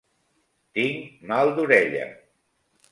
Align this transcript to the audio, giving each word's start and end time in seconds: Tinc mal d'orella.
Tinc 0.79 1.21
mal 1.33 1.55
d'orella. 1.61 2.05